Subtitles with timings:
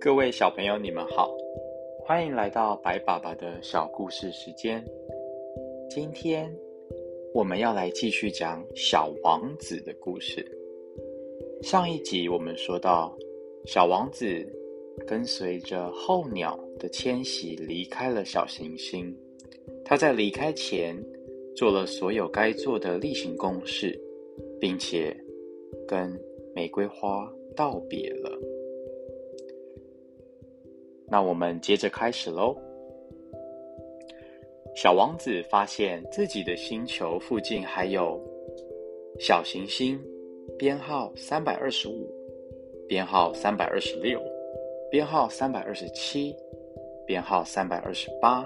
[0.00, 1.36] 各位小朋友，你们好，
[2.04, 4.84] 欢迎来到白爸爸的小故事时间。
[5.90, 6.56] 今天
[7.34, 10.46] 我们要来继续讲小王子的故事。
[11.62, 13.16] 上一集我们说到，
[13.64, 14.24] 小王子
[15.06, 19.12] 跟随着候鸟的迁徙离开了小行星。
[19.88, 21.00] 他在离开前
[21.54, 23.96] 做了所有该做的例行公事，
[24.60, 25.16] 并且
[25.86, 26.12] 跟
[26.56, 28.36] 玫瑰花道别了。
[31.06, 32.56] 那我们接着开始喽。
[34.74, 38.20] 小王子发现自己的星球附近还有
[39.20, 39.98] 小行星，
[40.58, 42.10] 编号三百二十五，
[42.88, 44.20] 编号三百二十六，
[44.90, 46.34] 编号三百二十七，
[47.06, 48.44] 编号三百二十八，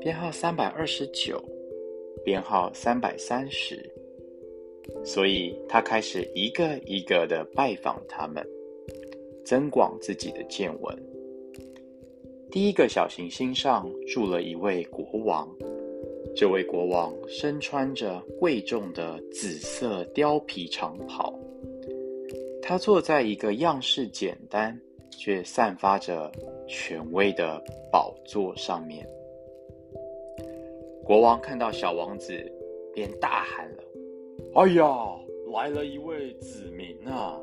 [0.00, 1.42] 编号三百二十九，
[2.24, 3.84] 编号三百三十。
[5.04, 8.46] 所以他开始一个一个的拜访他们，
[9.44, 10.96] 增广自己的见闻。
[12.50, 15.48] 第一个小行星上住了一位国王，
[16.34, 21.36] 这位国王身穿着贵重的紫色貂皮长袍，
[22.62, 26.32] 他坐在一个样式简单却散发着
[26.68, 29.06] 权威的宝座上面。
[31.08, 32.34] 国王看到小王子，
[32.92, 33.84] 便大喊了
[34.56, 34.84] ：“哎呀，
[35.54, 37.40] 来了一位子民啊！”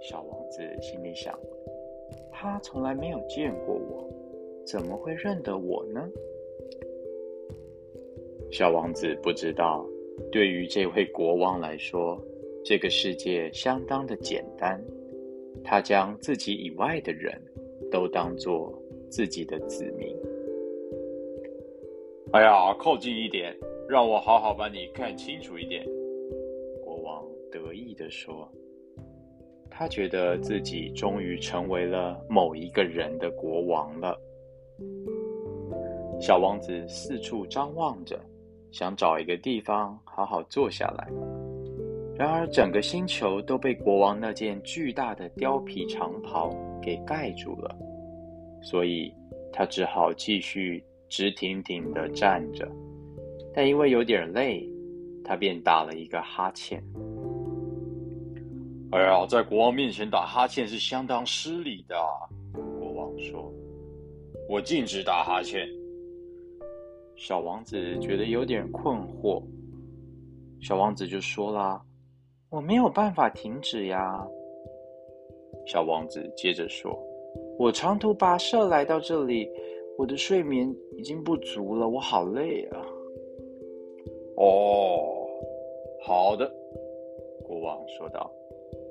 [0.00, 1.38] 小王子心里想。
[2.32, 4.10] 他从来没有见过我，
[4.64, 6.08] 怎么会认得我呢？
[8.50, 9.86] 小王子不知道，
[10.32, 12.18] 对于这位国王来说，
[12.64, 14.82] 这个世界相当的简单。
[15.62, 17.38] 他将自己以外的人
[17.90, 18.72] 都当做
[19.10, 20.16] 自己的子民。
[22.30, 23.56] 哎呀，靠近一点，
[23.88, 25.82] 让我好好把你看清楚一点。
[26.84, 28.46] 国王得意地说。
[29.70, 34.18] 他觉得自己终于成为了某一个人的国王了。
[36.20, 38.20] 小王子四处张望着，
[38.72, 41.08] 想找一个地方好好坐下来。
[42.14, 46.50] 然而，整个星球都被国王那件巨大的貂皮长袍
[46.82, 47.74] 给盖住了，
[48.60, 49.14] 所以
[49.52, 52.68] 他只好继续直挺挺的站着。
[53.54, 54.68] 但因为有点累，
[55.24, 56.82] 他便打了一个哈欠。
[58.90, 61.96] 哎呀，在国王面前打哈欠是相当失礼的。
[62.78, 63.52] 国王说
[64.48, 65.68] ：“我禁止打哈欠。”
[67.16, 69.42] 小王子觉得有点困惑。
[70.60, 71.82] 小王子就说啦
[72.48, 74.26] ：“我没有办法停止呀。”
[75.66, 76.98] 小王子接着说
[77.58, 79.50] ：“我长途跋涉来到这里，
[79.98, 82.84] 我的睡眠已经不足了，我好累啊。”
[84.36, 85.26] 哦，
[86.02, 86.52] 好的，
[87.44, 88.30] 国王说道。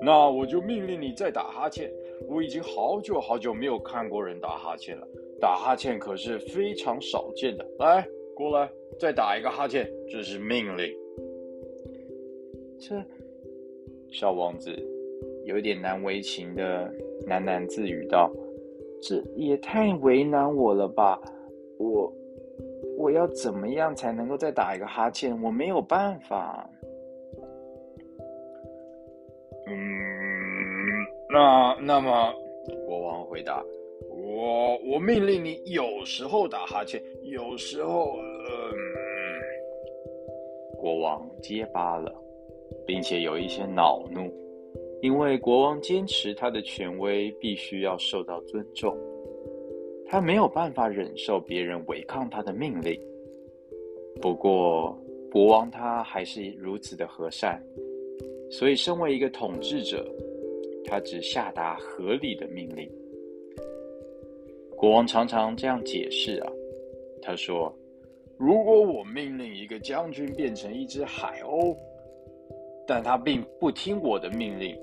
[0.00, 1.92] 那我就命令你再打哈欠。
[2.28, 5.06] 我已经好久好久没有看过人打哈欠了，
[5.40, 7.66] 打哈欠可是非常少见的。
[7.78, 10.92] 来，过来，再打一个哈欠，这是命令。
[12.78, 12.94] 这
[14.10, 14.70] 小王子
[15.44, 16.92] 有点难为情的
[17.26, 18.32] 喃喃自语道
[19.02, 21.20] ：“这也太为难我了吧！
[21.78, 22.12] 我
[22.96, 25.40] 我要怎么样才能够再打一个哈欠？
[25.42, 26.68] 我没有办法。”
[29.66, 29.74] 嗯
[31.30, 32.34] 那那么，
[32.86, 33.62] 国王回答
[34.10, 38.16] ：“我我命令你有时候打哈欠，有时候……
[38.16, 38.74] 嗯。”
[40.80, 42.14] 国王结巴了，
[42.86, 44.32] 并且有一些恼怒，
[45.02, 48.96] 因为国王坚持他的权威必须要受到尊重，
[50.08, 52.98] 他没有办法忍受别人违抗他的命令。
[54.20, 54.98] 不过，
[55.30, 57.62] 国王他还是如此的和善，
[58.50, 60.04] 所以身为一个统治者。
[60.90, 62.90] 他只下达合理的命令。
[64.74, 66.50] 国王常常这样解释啊，
[67.20, 67.70] 他说
[68.38, 71.76] ：“如果我命令一个将军变成一只海鸥，
[72.86, 74.74] 但他并不听我的命令，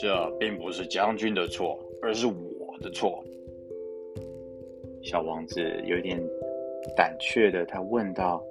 [0.00, 3.22] 这并不是将军的错，而是我的错。”
[5.08, 6.20] 小王子有点
[6.96, 8.44] 胆怯的，他问道：“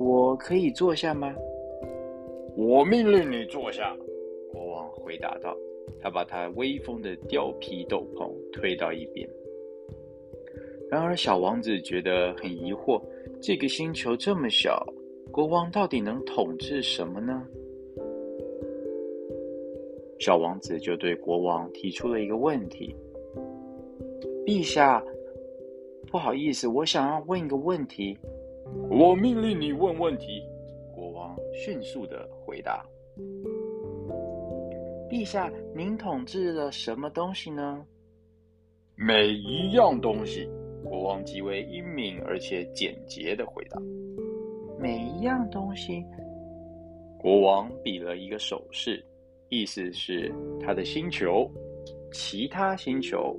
[0.00, 1.32] 我可以坐下吗
[2.58, 3.96] ？”“我命令你坐下。”
[4.52, 5.56] 国王回答道。
[6.00, 9.28] 他把他威风的貂皮斗篷推到一边。
[10.90, 13.00] 然而，小王子觉得很疑惑：
[13.40, 14.84] 这个星球这么小，
[15.30, 17.46] 国王到底能统治什么呢？
[20.18, 22.94] 小王子就对国王提出了一个问题
[24.46, 25.02] ：“陛下，
[26.12, 28.18] 不好意思，我想要问一个问题。
[28.90, 30.42] 我命令你问问题。
[30.94, 32.84] 国王迅速的回答
[35.08, 37.82] ：“陛下，您统治了什么东西呢？”
[38.94, 40.46] 每一样东西。
[40.84, 43.80] 国王极为英明而且简洁的回答
[44.78, 46.04] ：“每一样东西。”
[47.18, 49.02] 国王比了一个手势，
[49.48, 50.30] 意思是
[50.60, 51.50] 他的星球、
[52.12, 53.34] 其他星球，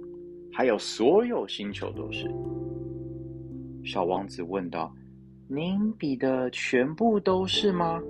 [0.53, 2.29] 还有所有星球都是。
[3.83, 4.93] 小王子问道
[5.49, 8.01] ：“您比的全部都是吗？”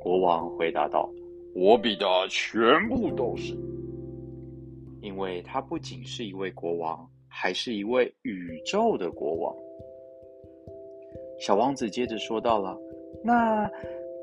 [0.00, 1.10] 国王回答道
[1.56, 3.56] ：“我比的全部都是，
[5.00, 9.54] 因为他不仅是一位国王。”还是一位宇宙的国王。
[11.38, 12.76] 小王子接着说到了
[13.22, 13.70] ：“那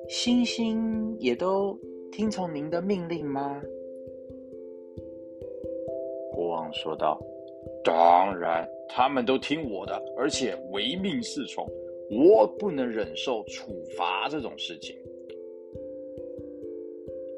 [0.10, 1.80] 星星也都
[2.12, 3.62] 听从您的命令吗？”
[6.36, 7.18] 国王说道
[7.82, 11.66] ：“当然，他们都听我的，而且唯命是从。
[12.12, 14.96] 我不能忍受处罚这种事情。”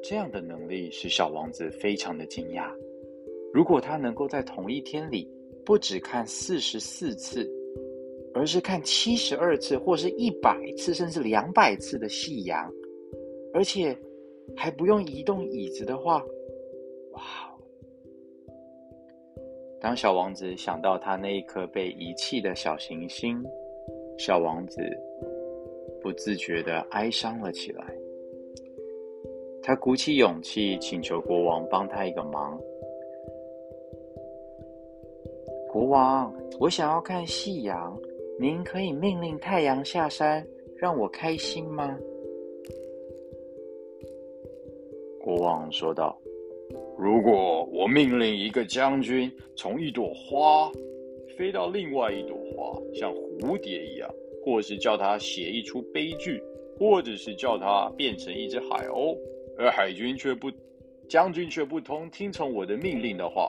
[0.02, 2.70] 这样的能力使小王子非常的惊讶。
[3.52, 5.26] 如果他能够在同一天里，
[5.64, 7.50] 不只看四十四次，
[8.34, 12.70] 而是看七十二次，或是一百次，甚至两百次的夕阳，
[13.54, 13.96] 而且
[14.54, 16.22] 还不用移动椅子的话，
[17.12, 17.22] 哇！
[19.88, 23.42] 当小王子想到他那一颗被遗弃的小行星，
[24.18, 24.82] 小王子
[26.02, 27.82] 不自觉的哀伤了起来。
[29.62, 32.60] 他鼓起勇气，请求国王帮他一个忙。
[35.70, 37.98] 国王，我想要看夕阳，
[38.38, 40.46] 您可以命令太阳下山，
[40.76, 41.98] 让我开心吗？
[45.18, 46.14] 国王说道
[46.98, 50.68] ：“如果我命令一个将军从一朵花
[51.36, 54.12] 飞到另外一朵花，像蝴蝶一样，
[54.44, 56.42] 或是叫他写一出悲剧，
[56.76, 59.16] 或者是叫他变成一只海鸥，
[59.56, 60.50] 而海军却不，
[61.08, 63.48] 将军却不通听从我的命令的话，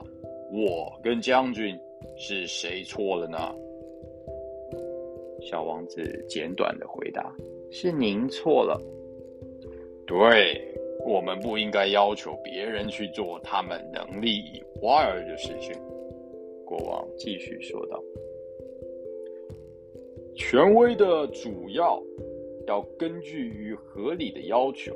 [0.52, 1.76] 我跟将军。”
[2.16, 3.54] 是谁错了呢？
[5.42, 7.30] 小王子简短的回答
[7.70, 8.80] ：“是您错了。”
[10.06, 10.59] 对，
[11.10, 15.72] 我们不应该要求别人去做他们能力以外的事情。”
[16.64, 18.00] 国王继续说道
[20.36, 22.00] ：“权威的主要
[22.68, 24.94] 要根据于合理的要求。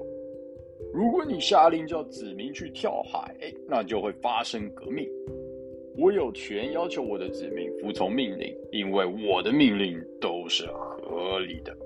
[0.92, 3.34] 如果你下令叫子民去跳海，
[3.68, 5.08] 那就会发生革命。”
[5.96, 11.76] 我有权要求我的子民服从命令，因为我的命令都是合理的。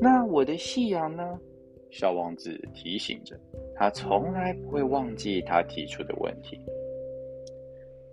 [0.00, 1.40] 那我的信仰呢？
[1.90, 3.38] 小王子提醒着
[3.74, 6.60] 他，从来不会忘记他提出的问题。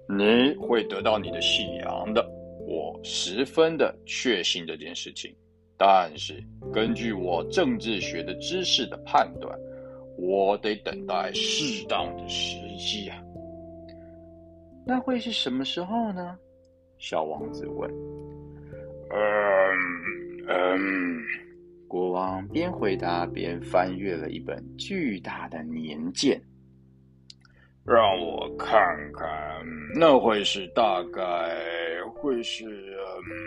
[0.07, 2.24] 你会得到你的夕阳的，
[2.68, 5.36] 我十分的确信这件事情。
[5.77, 6.42] 但是，
[6.72, 9.60] 根据我政治学的知识的判断，
[10.18, 13.21] 我得等待适当的时机啊。
[14.86, 16.38] 那会是什么时候呢？
[16.98, 17.92] 小王子问。
[19.10, 19.18] 嗯
[20.48, 21.21] 嗯，
[21.95, 26.38] 国王边回答边翻阅了一本巨大的年鉴。
[27.86, 28.77] 让我看
[29.13, 29.31] 看，
[29.97, 31.21] 那会是大概
[32.13, 32.65] 会是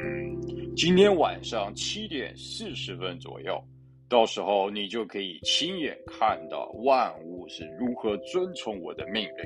[0.03, 3.63] 嗯，今天晚上七点四十分左右。
[4.09, 9.45] 到时候你就可以亲眼看到万物是如何遵从我的命令。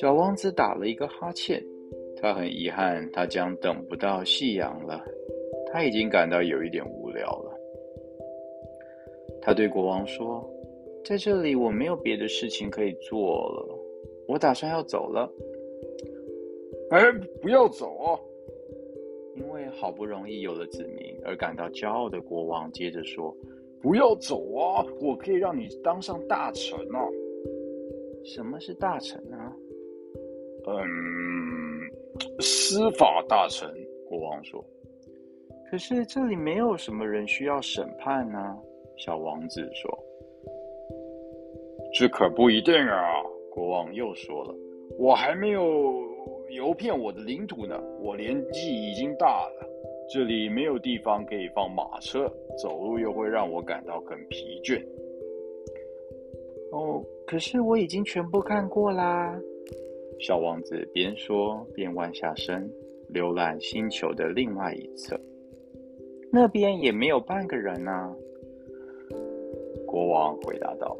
[0.00, 1.62] 小王子打了一个哈欠，
[2.22, 5.04] 他很遗憾，他将等不到夕阳了。
[5.66, 7.60] 他已经感到有一点无聊了。
[9.40, 10.44] 他对国王说
[11.04, 13.78] ：“在这里，我没有别的事情可以做了，
[14.26, 15.30] 我打算要走了。”
[16.90, 17.00] 哎，
[17.40, 18.18] 不要走啊！
[19.36, 23.36] 因为好不容易有了子民而感到骄傲的国王接着说
[23.82, 24.84] ：“不要走啊！
[25.00, 27.08] 我可以让你当上大臣啊！”
[28.24, 29.54] 什么是大臣啊？
[30.68, 30.80] 嗯，
[32.40, 33.68] 司法大臣，
[34.08, 34.64] 国王说。
[35.70, 38.38] 可是这里没有什么人需要审判呢。
[38.96, 39.98] 小王子说。
[41.94, 44.54] 这可不一定啊，国王又说了。
[44.98, 45.62] 我还没有
[46.50, 49.68] 游遍我的领土呢，我年纪已经大了，
[50.12, 52.28] 这里没有地方可以放马车，
[52.62, 54.82] 走路又会让我感到很疲倦。
[56.72, 59.38] 哦，可是我已经全部看过啦。
[60.20, 62.70] 小王子边说边弯下身，
[63.12, 65.18] 浏览星球的另外一侧。
[66.30, 68.12] 那边也没有半个人啊。
[69.86, 70.96] 国王回答道：“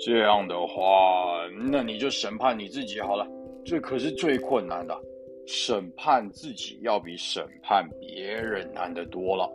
[0.00, 3.26] 这样的话，那你就审判你自己好了。
[3.64, 4.98] 这可是最困难的。
[5.46, 9.50] 审判自己要比审判别人难得多了。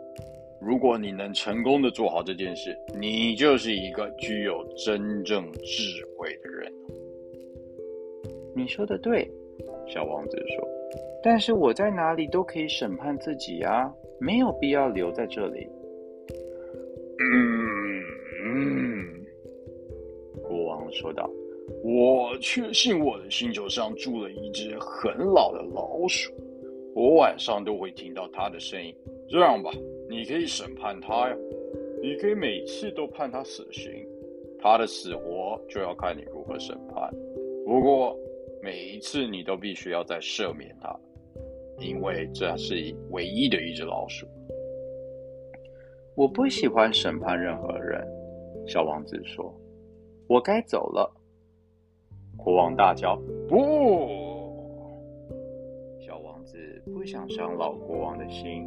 [0.60, 6.72] 如果你能成功的做好这件事，你就是一个具有真正智慧的人。
[8.54, 9.30] 你说的对，
[9.86, 10.68] 小王子说。
[11.22, 15.66] 但是我在哪里都可以审判自己啊，没有必要留在这里。
[17.18, 18.02] 嗯
[18.44, 19.26] 嗯，
[20.42, 21.30] 国王说道。
[21.82, 26.32] 我确信我的星球上住了一只很老的老鼠，
[26.94, 28.94] 我晚上都会听到它的声音。
[29.28, 29.72] 这样吧，
[30.08, 31.36] 你可以审判它呀，
[32.00, 33.92] 你可以每次都判它死刑，
[34.60, 37.12] 它的死活就要看你如何审判。
[37.64, 38.16] 不过
[38.62, 40.96] 每一次你都必须要再赦免它，
[41.78, 42.74] 因为这是
[43.10, 44.26] 唯一的一只老鼠。
[46.14, 48.06] 我不喜欢审判任何人，
[48.66, 49.54] 小王子说
[50.28, 51.12] ：“我该走了。”
[52.38, 53.16] 国王大叫
[53.48, 53.56] ：“不！”
[56.00, 56.56] 小王子
[56.86, 58.66] 不想伤老国王的心，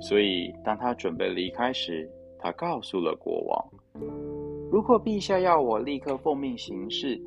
[0.00, 3.70] 所以当他准备离开时，他告诉了国王
[4.72, 7.20] ：“如果陛下要我立刻奉命行事，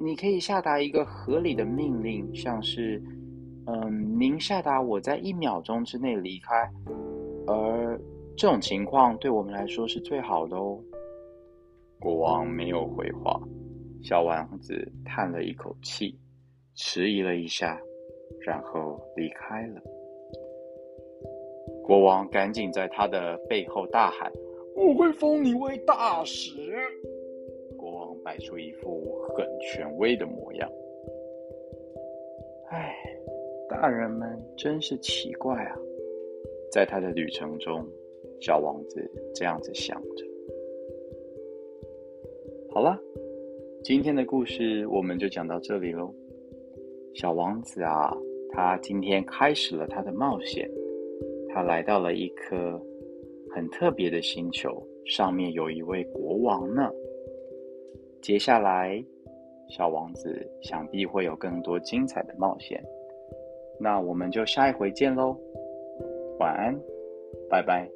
[0.00, 3.00] 你可以下达一个合理的命令，像是……
[3.70, 6.70] 嗯，您下达我在一秒钟之内离开，
[7.46, 8.00] 而
[8.34, 10.80] 这种情况对我们来说是最好的哦。”
[12.00, 13.38] 国王没有回话。
[14.00, 16.16] 小王子叹了一口气，
[16.76, 17.78] 迟疑了一下，
[18.40, 19.82] 然后离开了。
[21.82, 24.32] 国王赶紧在他的背后大喊
[24.76, 26.52] ：“我会封你为大使！”
[27.76, 30.70] 国王摆出一副很权威的模样。
[32.70, 32.94] 唉，
[33.68, 35.76] 大人们真是奇怪啊！
[36.72, 37.86] 在他的旅程中，
[38.40, 40.24] 小王子这样子想着。
[42.70, 42.98] 好了。
[43.84, 46.12] 今天的故事我们就讲到这里喽。
[47.14, 48.12] 小王子啊，
[48.50, 50.68] 他今天开始了他的冒险。
[51.48, 52.78] 他来到了一颗
[53.54, 56.90] 很特别的星球，上面有一位国王呢。
[58.20, 59.02] 接下来，
[59.70, 62.84] 小王子想必会有更多精彩的冒险。
[63.78, 65.36] 那我们就下一回见喽。
[66.38, 66.78] 晚安，
[67.48, 67.88] 拜拜。